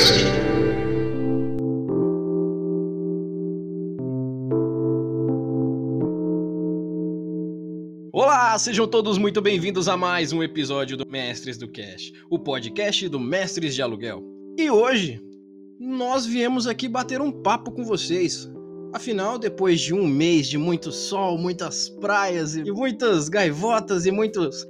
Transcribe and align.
Cast. 0.00 0.24
Olá, 8.12 8.58
sejam 8.58 8.86
todos 8.86 9.18
muito 9.18 9.42
bem-vindos 9.42 9.88
a 9.88 9.96
mais 9.96 10.32
um 10.32 10.42
episódio 10.42 10.96
do 10.96 11.06
Mestres 11.06 11.58
do 11.58 11.68
Cast, 11.68 12.14
o 12.30 12.38
podcast 12.38 13.08
do 13.08 13.20
Mestres 13.20 13.74
de 13.74 13.82
Aluguel. 13.82 14.24
E 14.58 14.70
hoje 14.70 15.20
nós 15.78 16.24
viemos 16.24 16.66
aqui 16.66 16.88
bater 16.88 17.20
um 17.20 17.30
papo 17.30 17.70
com 17.70 17.84
vocês. 17.84 18.50
Afinal, 18.94 19.38
depois 19.38 19.80
de 19.80 19.92
um 19.92 20.06
mês 20.06 20.48
de 20.48 20.56
muito 20.56 20.90
sol, 20.90 21.36
muitas 21.36 21.90
praias 21.90 22.56
e 22.56 22.64
muitas 22.72 23.28
gaivotas 23.28 24.06
e 24.06 24.10
muitos 24.10 24.66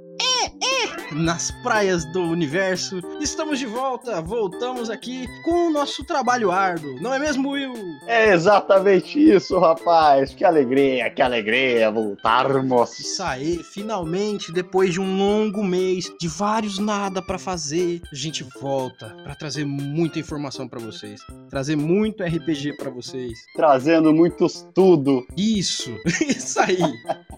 nas 1.11 1.51
praias 1.51 2.05
do 2.05 2.21
universo. 2.21 3.01
Estamos 3.19 3.59
de 3.59 3.65
volta, 3.65 4.21
voltamos 4.21 4.89
aqui 4.89 5.27
com 5.43 5.67
o 5.67 5.69
nosso 5.71 6.03
trabalho 6.03 6.51
árduo, 6.51 6.99
não 7.01 7.13
é 7.13 7.19
mesmo, 7.19 7.51
Will? 7.51 7.73
É 8.07 8.33
exatamente 8.33 9.19
isso, 9.19 9.59
rapaz. 9.59 10.33
Que 10.33 10.43
alegria, 10.43 11.09
que 11.09 11.21
alegria 11.21 11.91
voltarmos. 11.91 12.99
Isso 12.99 13.21
aí, 13.23 13.63
finalmente, 13.63 14.51
depois 14.51 14.93
de 14.93 14.99
um 14.99 15.17
longo 15.17 15.63
mês, 15.63 16.11
de 16.19 16.27
vários 16.27 16.79
nada 16.79 17.21
pra 17.21 17.37
fazer, 17.37 18.01
a 18.11 18.15
gente 18.15 18.45
volta 18.59 19.15
pra 19.23 19.35
trazer 19.35 19.65
muita 19.65 20.19
informação 20.19 20.67
pra 20.67 20.79
vocês, 20.79 21.21
trazer 21.49 21.75
muito 21.75 22.23
RPG 22.23 22.77
pra 22.77 22.89
vocês. 22.89 23.45
Trazendo 23.53 24.13
muitos 24.13 24.67
tudo. 24.73 25.25
Isso, 25.35 25.91
isso 26.27 26.59
aí. 26.59 26.77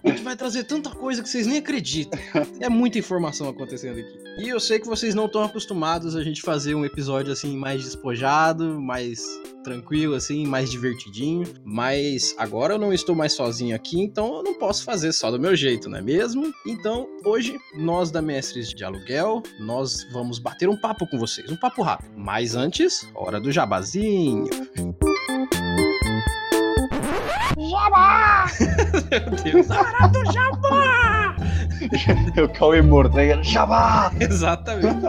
A 0.04 0.10
gente 0.10 0.22
vai 0.22 0.36
trazer 0.36 0.64
tanta 0.64 0.90
coisa 0.90 1.22
que 1.22 1.28
vocês 1.28 1.46
nem 1.46 1.58
acreditam. 1.58 2.20
É 2.60 2.68
muita 2.68 2.98
informação 2.98 3.48
acontecendo 3.48 3.98
aqui. 3.98 4.18
E 4.38 4.48
eu 4.48 4.60
sei 4.60 4.78
que 4.78 4.86
vocês 4.86 5.14
não 5.14 5.26
estão 5.26 5.42
acostumados 5.42 6.14
a 6.14 6.22
gente 6.22 6.42
fazer 6.42 6.74
um 6.74 6.84
episódio 6.84 7.32
assim 7.32 7.56
mais 7.56 7.84
despojado, 7.84 8.80
mais 8.80 9.24
tranquilo 9.62 10.14
assim, 10.14 10.46
mais 10.46 10.70
divertidinho, 10.70 11.44
mas 11.64 12.34
agora 12.36 12.74
eu 12.74 12.78
não 12.78 12.92
estou 12.92 13.14
mais 13.14 13.32
sozinho 13.32 13.74
aqui, 13.74 13.98
então 13.98 14.36
eu 14.36 14.42
não 14.42 14.54
posso 14.58 14.84
fazer 14.84 15.12
só 15.12 15.30
do 15.30 15.40
meu 15.40 15.56
jeito, 15.56 15.88
não 15.88 15.98
é 15.98 16.02
mesmo? 16.02 16.52
Então, 16.66 17.08
hoje 17.24 17.56
nós 17.74 18.10
da 18.10 18.20
Mestres 18.20 18.68
de 18.68 18.84
Aluguel, 18.84 19.42
nós 19.58 20.06
vamos 20.12 20.38
bater 20.38 20.68
um 20.68 20.76
papo 20.76 21.06
com 21.06 21.18
vocês, 21.18 21.50
um 21.50 21.56
papo 21.56 21.82
rápido. 21.82 22.12
Mas 22.14 22.54
antes, 22.54 23.08
hora 23.14 23.40
do 23.40 23.50
jabazinho. 23.50 24.44
Jabá! 27.56 28.46
Meu 29.20 29.30
Deus. 29.42 29.70
Hora 29.70 30.08
do 30.08 30.32
jabá! 30.32 31.36
o 32.42 32.48
Cauê 32.48 32.82
morto, 32.82 33.16
né? 33.16 33.42
Jabá! 33.42 34.10
Exatamente. 34.18 35.06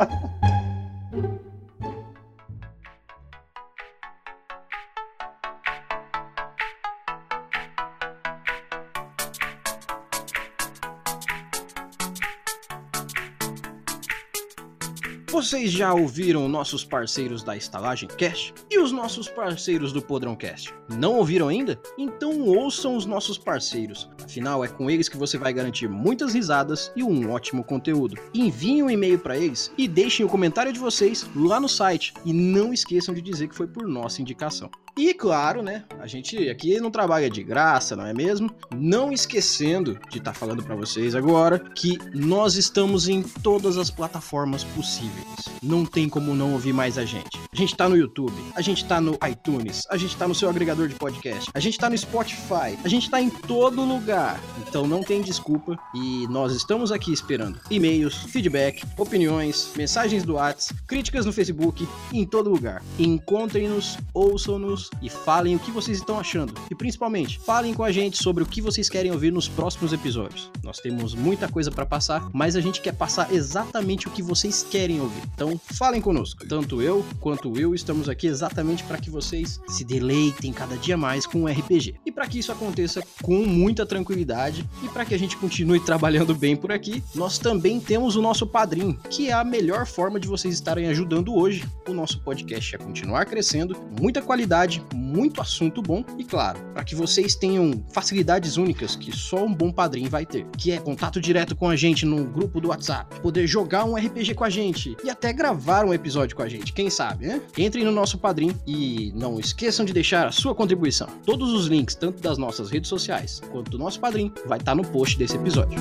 Vocês 15.45 15.71
já 15.71 15.93
ouviram 15.93 16.49
nossos 16.49 16.83
parceiros 16.83 17.43
da 17.43 17.55
Estalagem 17.55 18.09
Cast 18.09 18.51
e 18.67 18.79
os 18.79 18.91
nossos 18.91 19.29
parceiros 19.29 19.93
do 19.93 20.01
Podrão 20.01 20.35
Cast? 20.35 20.73
Não 20.97 21.17
ouviram 21.17 21.47
ainda? 21.47 21.79
Então 21.99 22.41
ouçam 22.41 22.97
os 22.97 23.05
nossos 23.05 23.38
parceiros. 23.38 24.09
Afinal, 24.23 24.66
é 24.66 24.67
com 24.67 24.89
eles 24.89 25.07
que 25.07 25.16
você 25.16 25.38
vai 25.38 25.53
garantir 25.53 25.88
muitas 25.88 26.33
risadas 26.33 26.91
e 26.95 27.03
um 27.03 27.29
ótimo 27.29 27.63
conteúdo. 27.63 28.19
Enviem 28.33 28.81
um 28.81 28.89
e-mail 28.89 29.19
para 29.19 29.38
eles 29.38 29.72
e 29.78 29.88
deixem 29.88 30.25
o 30.25 30.29
comentário 30.29 30.73
de 30.73 30.79
vocês 30.79 31.29
lá 31.35 31.59
no 31.59 31.69
site. 31.69 32.16
E 32.25 32.33
não 32.33 32.73
esqueçam 32.73 33.13
de 33.13 33.22
dizer 33.22 33.47
que 33.47 33.56
foi 33.56 33.67
por 33.67 33.88
nossa 33.88 34.23
indicação. 34.23 34.72
E 34.97 35.13
claro, 35.13 35.62
né? 35.62 35.83
A 36.00 36.07
gente 36.07 36.50
aqui 36.50 36.79
não 36.79 36.89
trabalha 36.89 37.29
de 37.29 37.44
graça, 37.44 37.97
não 37.97 38.06
é 38.06 38.13
mesmo? 38.13 38.50
Não 38.73 39.12
esquecendo 39.12 40.00
de 40.09 40.19
estar 40.19 40.33
falando 40.33 40.63
para 40.63 40.73
vocês 40.73 41.13
agora 41.13 41.59
que 41.59 42.00
nós 42.13 42.56
estamos 42.56 43.09
em 43.09 43.22
todas 43.22 43.77
as 43.77 43.91
plataformas 43.91 44.63
possíveis. 44.63 45.34
Não 45.62 45.85
tem 45.85 46.07
como 46.09 46.35
não 46.35 46.53
ouvir 46.53 46.73
mais 46.73 46.97
a 46.97 47.06
gente. 47.06 47.40
A 47.51 47.56
gente 47.56 47.75
tá 47.75 47.88
no 47.88 47.96
YouTube, 47.96 48.35
a 48.56 48.62
gente 48.62 48.85
tá 48.85 49.00
no 49.00 49.18
iTunes, 49.29 49.85
a 49.90 49.97
gente 49.97 50.16
tá 50.18 50.28
no 50.28 50.35
seu 50.35 50.50
agregador 50.50 50.88
de 50.88 50.96
podcast, 50.96 51.50
a 51.53 51.59
gente 51.59 51.78
tá 51.78 51.90
no 51.90 51.97
Spotify, 51.97 52.78
a 52.84 52.88
gente 52.88 53.09
tá 53.09 53.22
em 53.22 53.29
todo 53.29 53.81
lugar. 53.81 54.40
Então 54.68 54.85
não 54.88 55.01
tem 55.01 55.22
desculpa 55.22 55.78
e 55.94 56.28
nós 56.28 56.53
estamos 56.53 56.91
aqui 56.91 57.13
esperando 57.13 57.59
e-mails, 57.69 58.16
feedback, 58.16 58.84
opiniões, 58.97 59.72
mensagens 59.75 60.24
do 60.24 60.34
WhatsApp, 60.34 60.81
críticas 60.85 61.25
no 61.25 61.34
Facebook, 61.34 61.88
em 62.12 62.25
todo 62.25 62.50
lugar. 62.50 62.84
Encontrem-nos, 63.00 63.97
ouçam-nos 64.13 64.90
e 65.01 65.09
falem 65.09 65.56
o 65.56 65.59
que 65.59 65.72
vocês 65.72 65.97
estão 65.97 66.19
achando. 66.19 66.53
E 66.69 66.75
principalmente, 66.75 67.40
falem 67.40 67.74
com 67.74 67.84
a 67.84 67.91
gente 67.91 68.22
sobre 68.22 68.44
o 68.44 68.45
que 68.45 68.62
vocês 68.62 68.90
querem 68.90 69.12
ouvir 69.12 69.31
nos 69.31 69.47
próximos 69.47 69.94
episódios. 69.94 70.51
Nós 70.63 70.79
temos 70.79 71.13
muita 71.13 71.47
coisa 71.47 71.72
para 71.72 71.85
passar, 71.85 72.29
mas 72.34 72.56
a 72.56 72.62
gente 72.62 72.81
quer 72.81 72.94
passar 72.94 73.34
exatamente 73.34 74.07
o 74.07 74.12
que 74.12 74.22
vocês 74.22 74.66
querem 74.69 75.00
ouvir. 75.00 75.22
Então, 75.34 75.59
falem 75.59 76.02
conosco. 76.02 76.47
Tanto 76.47 76.81
eu 76.81 77.06
quanto 77.19 77.50
o 77.50 77.53
Will 77.53 77.74
estamos 77.74 78.08
aqui 78.09 78.28
exatamente 78.28 78.84
para 78.84 78.97
que 78.97 79.09
vocês 79.09 79.59
se 79.68 79.84
deleitem 79.84 80.53
cada 80.53 80.78
dia 80.78 80.97
mais 80.97 81.25
com 81.25 81.44
o 81.44 81.47
RPG. 81.47 81.96
E 82.06 82.12
para 82.12 82.28
que 82.28 82.40
isso 82.40 82.52
aconteça 82.52 83.03
com 83.22 83.46
muita 83.46 83.86
tranquilidade 83.86 84.68
e 84.84 84.90
para 84.90 85.06
que 85.06 85.13
a 85.13 85.19
gente 85.19 85.38
continue 85.38 85.80
trabalhando 85.80 86.34
bem 86.36 86.56
por 86.56 86.72
aqui, 86.72 87.03
nós 87.13 87.38
também 87.38 87.80
temos 87.80 88.16
o 88.16 88.22
nosso 88.22 88.47
padrinho, 88.47 88.97
que 89.09 89.30
é 89.30 89.34
a 89.34 89.44
melhor 89.44 89.86
forma 89.86 90.19
de 90.19 90.28
vocês 90.28 90.53
estarem 90.53 90.88
ajudando 90.88 91.36
hoje 91.36 91.66
o 91.88 91.94
nosso 91.94 92.22
podcast 92.22 92.75
a 92.75 92.80
continuar 92.80 93.25
crescendo, 93.25 93.78
muita 94.00 94.22
qualidade, 94.22 94.84
muito 94.94 95.42
assunto 95.42 95.81
bom 95.81 96.03
e 96.18 96.24
claro, 96.24 96.59
para 96.74 96.84
que 96.84 96.96
vocês 96.96 97.36
tenham 97.36 97.84
facilidades 97.92 98.57
únicas 98.57 98.96
que 98.96 99.16
só 99.16 99.46
um 99.46 99.53
bom 99.53 99.72
padrinho 99.72 100.09
vai 100.09 100.25
ter, 100.25 100.46
que 100.57 100.72
é 100.72 100.78
contato 100.78 101.22
direto 101.22 101.56
com 101.56 101.69
a 101.69 101.75
gente 101.75 102.06
no 102.06 102.25
grupo 102.25 102.59
do 102.59 102.69
WhatsApp, 102.69 103.19
poder 103.22 103.47
jogar 103.47 103.86
um 103.86 103.96
RPG 103.96 104.34
com 104.34 104.44
a 104.44 104.50
gente 104.50 104.96
e 105.03 105.09
até 105.15 105.31
gravar 105.31 105.85
um 105.85 105.93
episódio 105.93 106.35
com 106.35 106.43
a 106.43 106.49
gente, 106.49 106.73
quem 106.73 106.89
sabe, 106.89 107.25
né? 107.25 107.41
Entrem 107.57 107.85
no 107.85 107.91
nosso 107.91 108.17
padrinho 108.17 108.59
e 108.67 109.13
não 109.15 109.39
esqueçam 109.39 109.85
de 109.85 109.93
deixar 109.93 110.27
a 110.27 110.31
sua 110.31 110.53
contribuição. 110.53 111.07
Todos 111.25 111.53
os 111.53 111.67
links, 111.67 111.95
tanto 111.95 112.21
das 112.21 112.37
nossas 112.37 112.69
redes 112.69 112.89
sociais 112.89 113.41
quanto 113.51 113.71
do 113.71 113.77
nosso 113.77 113.99
padrinho, 113.99 114.33
vai 114.45 114.59
estar 114.59 114.75
no 114.75 114.83
post 114.83 115.17
desse 115.17 115.37
episódio. 115.37 115.79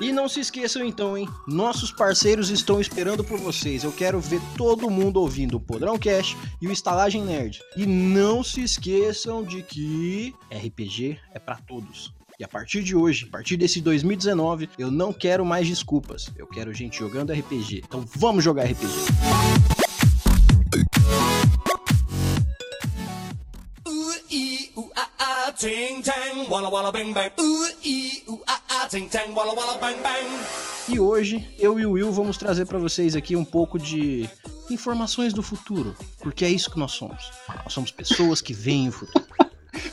E 0.00 0.10
não 0.10 0.28
se 0.28 0.40
esqueçam 0.40 0.82
então, 0.82 1.18
hein? 1.18 1.28
Nossos 1.46 1.92
parceiros 1.92 2.48
estão 2.48 2.80
esperando 2.80 3.22
por 3.22 3.38
vocês. 3.38 3.84
Eu 3.84 3.92
quero 3.92 4.18
ver 4.20 4.40
todo 4.56 4.88
mundo 4.88 5.20
ouvindo 5.20 5.58
o 5.58 5.60
Podrão 5.60 5.98
Cash 5.98 6.36
e 6.62 6.66
o 6.66 6.72
Estalagem 6.72 7.22
Nerd. 7.22 7.60
E 7.76 7.84
não 7.84 8.42
se 8.42 8.62
esqueçam 8.62 9.42
de 9.42 9.62
que 9.62 10.34
RPG 10.50 11.18
é 11.34 11.38
para 11.38 11.56
todos. 11.56 12.17
E 12.40 12.44
a 12.44 12.48
partir 12.48 12.84
de 12.84 12.94
hoje, 12.94 13.26
a 13.28 13.32
partir 13.32 13.56
desse 13.56 13.80
2019, 13.80 14.70
eu 14.78 14.92
não 14.92 15.12
quero 15.12 15.44
mais 15.44 15.66
desculpas. 15.66 16.30
Eu 16.36 16.46
quero 16.46 16.72
gente 16.72 17.00
jogando 17.00 17.32
RPG. 17.32 17.82
Então 17.84 18.04
vamos 18.14 18.44
jogar 18.44 18.62
RPG. 18.62 18.86
E 30.88 31.00
hoje 31.00 31.44
eu 31.58 31.80
e 31.80 31.84
o 31.84 31.90
Will 31.90 32.12
vamos 32.12 32.38
trazer 32.38 32.66
para 32.66 32.78
vocês 32.78 33.16
aqui 33.16 33.34
um 33.34 33.44
pouco 33.44 33.80
de 33.80 34.30
informações 34.70 35.32
do 35.32 35.42
futuro, 35.42 35.96
porque 36.20 36.44
é 36.44 36.48
isso 36.48 36.70
que 36.70 36.78
nós 36.78 36.92
somos. 36.92 37.32
Nós 37.64 37.72
somos 37.72 37.90
pessoas 37.90 38.40
que 38.40 38.52
veem 38.52 38.90
o 38.90 38.92
futuro. 38.92 39.27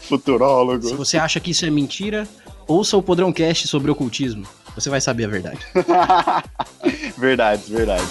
Futurólogo. 0.06 0.88
Se 0.88 0.94
você 0.94 1.18
acha 1.18 1.40
que 1.40 1.52
isso 1.52 1.66
é 1.66 1.70
mentira, 1.70 2.28
ouça 2.68 2.96
o 2.96 3.04
Podrão 3.04 3.32
Cast 3.34 3.68
sobre 3.68 3.92
ocultismo. 3.92 4.46
Você 4.76 4.90
vai 4.90 5.02
saber 5.02 5.26
a 5.26 5.28
verdade. 5.28 5.60
verdade, 7.18 7.64
verdade. 7.72 8.06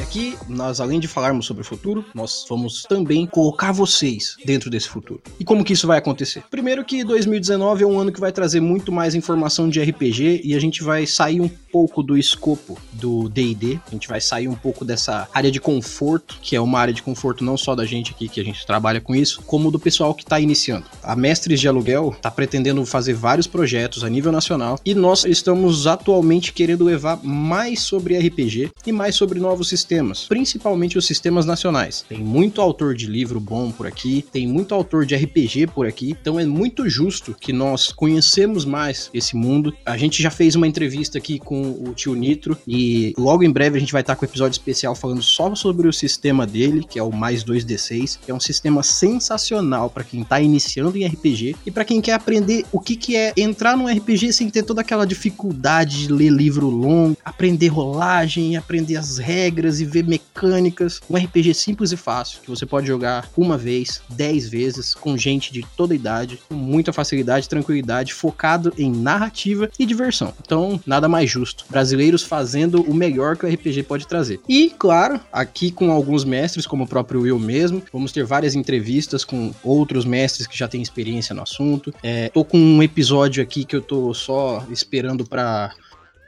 Aqui, 0.00 0.38
nós 0.48 0.80
além 0.80 0.98
de 0.98 1.06
falarmos 1.06 1.44
sobre 1.44 1.62
o 1.62 1.64
futuro, 1.64 2.04
nós 2.14 2.46
vamos 2.48 2.84
também 2.84 3.26
colocar 3.26 3.72
vocês 3.72 4.36
dentro 4.44 4.70
desse 4.70 4.88
futuro. 4.88 5.20
E 5.38 5.44
como 5.44 5.62
que 5.62 5.74
isso 5.74 5.86
vai 5.86 5.98
acontecer? 5.98 6.42
Primeiro 6.50 6.84
que 6.84 7.04
2019 7.04 7.84
é 7.84 7.86
um 7.86 7.98
ano 7.98 8.10
que 8.10 8.18
vai 8.18 8.32
trazer 8.32 8.60
muito 8.60 8.90
mais 8.90 9.14
informação 9.14 9.68
de 9.68 9.82
RPG 9.82 10.40
e 10.44 10.54
a 10.54 10.60
gente 10.60 10.82
vai 10.82 11.06
sair 11.06 11.40
um 11.40 11.50
pouco 11.78 12.02
do 12.02 12.18
escopo 12.18 12.76
do 12.92 13.28
D&D, 13.28 13.78
a 13.86 13.90
gente 13.92 14.08
vai 14.08 14.20
sair 14.20 14.48
um 14.48 14.54
pouco 14.56 14.84
dessa 14.84 15.28
área 15.32 15.48
de 15.48 15.60
conforto, 15.60 16.36
que 16.42 16.56
é 16.56 16.60
uma 16.60 16.80
área 16.80 16.92
de 16.92 17.04
conforto 17.04 17.44
não 17.44 17.56
só 17.56 17.76
da 17.76 17.86
gente 17.86 18.10
aqui, 18.10 18.28
que 18.28 18.40
a 18.40 18.44
gente 18.44 18.66
trabalha 18.66 19.00
com 19.00 19.14
isso, 19.14 19.42
como 19.46 19.70
do 19.70 19.78
pessoal 19.78 20.12
que 20.12 20.24
está 20.24 20.40
iniciando. 20.40 20.86
A 21.04 21.14
Mestres 21.14 21.60
de 21.60 21.68
Aluguel 21.68 22.14
está 22.16 22.32
pretendendo 22.32 22.84
fazer 22.84 23.14
vários 23.14 23.46
projetos 23.46 24.02
a 24.02 24.10
nível 24.10 24.32
nacional 24.32 24.76
e 24.84 24.92
nós 24.92 25.24
estamos 25.24 25.86
atualmente 25.86 26.52
querendo 26.52 26.84
levar 26.84 27.20
mais 27.22 27.78
sobre 27.78 28.18
RPG 28.18 28.72
e 28.84 28.90
mais 28.90 29.14
sobre 29.14 29.38
novos 29.38 29.68
sistemas, 29.68 30.24
principalmente 30.24 30.98
os 30.98 31.06
sistemas 31.06 31.46
nacionais. 31.46 32.04
Tem 32.08 32.18
muito 32.18 32.60
autor 32.60 32.92
de 32.92 33.06
livro 33.06 33.38
bom 33.38 33.70
por 33.70 33.86
aqui, 33.86 34.24
tem 34.32 34.48
muito 34.48 34.74
autor 34.74 35.06
de 35.06 35.14
RPG 35.14 35.68
por 35.68 35.86
aqui, 35.86 36.16
então 36.20 36.40
é 36.40 36.44
muito 36.44 36.88
justo 36.88 37.36
que 37.38 37.52
nós 37.52 37.92
conhecemos 37.92 38.64
mais 38.64 39.10
esse 39.14 39.36
mundo. 39.36 39.72
A 39.86 39.96
gente 39.96 40.20
já 40.20 40.30
fez 40.32 40.56
uma 40.56 40.66
entrevista 40.66 41.18
aqui 41.18 41.38
com 41.38 41.67
o 41.70 41.92
tio 41.94 42.14
Nitro 42.14 42.56
e 42.66 43.12
logo 43.18 43.42
em 43.42 43.50
breve 43.50 43.76
a 43.76 43.80
gente 43.80 43.92
vai 43.92 44.00
estar 44.00 44.16
com 44.16 44.24
um 44.24 44.28
episódio 44.28 44.54
especial 44.54 44.94
falando 44.94 45.22
só 45.22 45.54
sobre 45.54 45.88
o 45.88 45.92
sistema 45.92 46.46
dele, 46.46 46.84
que 46.88 46.98
é 46.98 47.02
o 47.02 47.12
mais 47.12 47.44
2D6, 47.44 48.18
que 48.24 48.30
é 48.30 48.34
um 48.34 48.40
sistema 48.40 48.82
sensacional 48.82 49.90
para 49.90 50.04
quem 50.04 50.24
tá 50.24 50.40
iniciando 50.40 50.96
em 50.96 51.06
RPG 51.06 51.56
e 51.66 51.70
para 51.70 51.84
quem 51.84 52.00
quer 52.00 52.14
aprender 52.14 52.64
o 52.72 52.80
que, 52.80 52.96
que 52.96 53.16
é 53.16 53.32
entrar 53.36 53.76
num 53.76 53.86
RPG 53.86 54.32
sem 54.32 54.50
ter 54.50 54.62
toda 54.62 54.80
aquela 54.80 55.06
dificuldade 55.06 56.06
de 56.06 56.12
ler 56.12 56.30
livro 56.30 56.68
longo, 56.68 57.16
aprender 57.24 57.68
rolagem, 57.68 58.56
aprender 58.56 58.96
as 58.96 59.18
regras 59.18 59.80
e 59.80 59.84
ver 59.84 60.04
mecânicas. 60.04 61.00
Um 61.08 61.16
RPG 61.16 61.54
simples 61.54 61.92
e 61.92 61.96
fácil, 61.96 62.40
que 62.42 62.50
você 62.50 62.66
pode 62.66 62.86
jogar 62.86 63.28
uma 63.36 63.56
vez, 63.56 64.00
dez 64.08 64.48
vezes, 64.48 64.94
com 64.94 65.16
gente 65.16 65.52
de 65.52 65.64
toda 65.76 65.94
idade, 65.94 66.38
com 66.48 66.54
muita 66.54 66.92
facilidade, 66.92 67.48
tranquilidade, 67.48 68.14
focado 68.14 68.72
em 68.76 68.90
narrativa 68.90 69.68
e 69.78 69.86
diversão. 69.86 70.32
Então, 70.40 70.80
nada 70.86 71.08
mais 71.08 71.30
justo. 71.30 71.47
Brasileiros 71.68 72.22
fazendo 72.22 72.82
o 72.82 72.94
melhor 72.94 73.36
que 73.36 73.46
o 73.46 73.48
RPG 73.48 73.82
pode 73.84 74.06
trazer. 74.06 74.40
E, 74.48 74.70
claro, 74.78 75.20
aqui 75.32 75.70
com 75.70 75.90
alguns 75.90 76.24
mestres, 76.24 76.66
como 76.66 76.84
o 76.84 76.88
próprio 76.88 77.22
Will 77.22 77.38
mesmo, 77.38 77.82
vamos 77.92 78.12
ter 78.12 78.24
várias 78.24 78.54
entrevistas 78.54 79.24
com 79.24 79.52
outros 79.62 80.04
mestres 80.04 80.46
que 80.46 80.56
já 80.56 80.68
têm 80.68 80.82
experiência 80.82 81.34
no 81.34 81.42
assunto. 81.42 81.92
É, 82.02 82.28
tô 82.28 82.44
com 82.44 82.58
um 82.58 82.82
episódio 82.82 83.42
aqui 83.42 83.64
que 83.64 83.76
eu 83.76 83.82
tô 83.82 84.12
só 84.14 84.64
esperando 84.70 85.24
para 85.24 85.72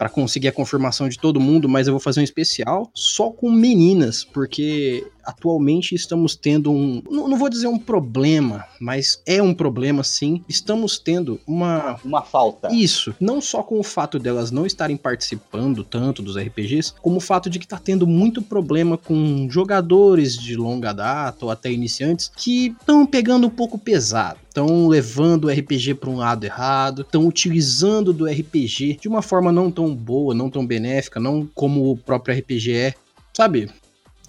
para 0.00 0.08
conseguir 0.08 0.48
a 0.48 0.52
confirmação 0.52 1.10
de 1.10 1.18
todo 1.18 1.38
mundo, 1.38 1.68
mas 1.68 1.86
eu 1.86 1.92
vou 1.92 2.00
fazer 2.00 2.20
um 2.20 2.24
especial 2.24 2.90
só 2.94 3.28
com 3.28 3.50
meninas, 3.50 4.24
porque 4.24 5.06
atualmente 5.30 5.94
estamos 5.94 6.36
tendo 6.36 6.70
um. 6.70 7.02
Não, 7.10 7.28
não, 7.28 7.36
vou 7.36 7.48
dizer 7.48 7.66
um 7.66 7.78
problema, 7.78 8.64
mas 8.80 9.22
é 9.24 9.42
um 9.42 9.54
problema 9.54 10.04
sim. 10.04 10.44
Estamos 10.48 10.98
tendo 10.98 11.40
uma. 11.46 11.98
Uma 12.04 12.22
falta. 12.22 12.68
Isso. 12.72 13.14
Não 13.20 13.40
só 13.40 13.62
com 13.62 13.78
o 13.78 13.82
fato 13.82 14.18
delas 14.18 14.50
não 14.50 14.66
estarem 14.66 14.96
participando 14.96 15.82
tanto 15.82 16.22
dos 16.22 16.36
RPGs, 16.36 16.94
como 17.00 17.16
o 17.16 17.20
fato 17.20 17.48
de 17.48 17.58
que 17.58 17.66
tá 17.66 17.78
tendo 17.78 18.06
muito 18.06 18.42
problema 18.42 18.98
com 18.98 19.48
jogadores 19.50 20.36
de 20.36 20.56
longa 20.56 20.92
data 20.92 21.44
ou 21.44 21.50
até 21.50 21.70
iniciantes 21.70 22.30
que 22.36 22.74
estão 22.78 23.06
pegando 23.06 23.46
um 23.46 23.50
pouco 23.50 23.78
pesado. 23.78 24.38
Estão 24.48 24.88
levando 24.88 25.44
o 25.44 25.50
RPG 25.50 25.94
para 25.94 26.10
um 26.10 26.16
lado 26.16 26.44
errado, 26.44 27.02
estão 27.02 27.26
utilizando 27.26 28.12
do 28.12 28.26
RPG 28.26 28.98
de 29.00 29.08
uma 29.08 29.22
forma 29.22 29.52
não 29.52 29.70
tão 29.70 29.94
boa, 29.94 30.34
não 30.34 30.50
tão 30.50 30.66
benéfica, 30.66 31.20
não 31.20 31.48
como 31.54 31.92
o 31.92 31.96
próprio 31.96 32.36
RPG 32.36 32.72
é, 32.72 32.94
sabe? 33.32 33.70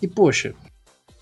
E 0.02 0.08
poxa, 0.08 0.54